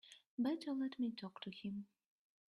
Better 0.39 0.71
let 0.73 0.97
me 0.97 1.11
talk 1.11 1.41
to 1.41 1.51
him. 1.51 1.85